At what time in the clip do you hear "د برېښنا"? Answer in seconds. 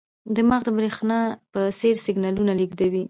0.65-1.19